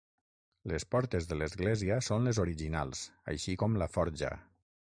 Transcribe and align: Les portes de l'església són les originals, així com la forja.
Les 0.71 0.85
portes 0.93 1.27
de 1.31 1.37
l'església 1.41 1.99
són 2.07 2.25
les 2.29 2.39
originals, 2.45 3.03
així 3.35 3.57
com 3.65 3.77
la 3.83 3.89
forja. 3.99 4.33